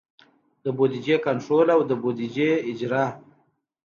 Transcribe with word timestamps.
د 0.63 0.65
بودیجې 0.77 1.15
کنټرول 1.25 1.67
او 1.75 1.81
د 1.89 1.91
بودیجې 2.01 2.51
اجرا. 2.71 3.05